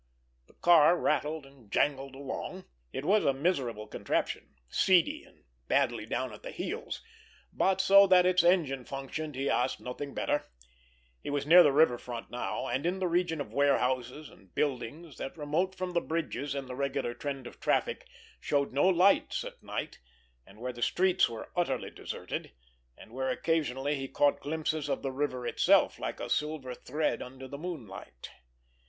[0.47, 2.65] The car rattled and jangled along.
[2.91, 7.03] It was a miserable contraption, seedy, and badly down at the heels,
[7.53, 10.43] but so that its engine functioned he asked nothing better.
[11.21, 15.17] He was near the river front now, and in the region of warehouses and buildings
[15.17, 18.07] that, remote from the bridges and the regular trend of traffic,
[18.39, 19.99] showed no lights at night,
[20.47, 22.53] and where the streets were utterly deserted,
[22.97, 27.47] and where occasionally he caught glimpses of the river itself like a silver thread under
[27.47, 28.31] the moonlight.